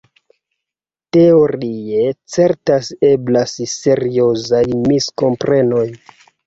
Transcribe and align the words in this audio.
Teorie 1.17 2.09
certas 2.37 2.91
eblas 3.13 3.57
seriozaj 3.77 4.67
miskomprenoj. 4.93 5.89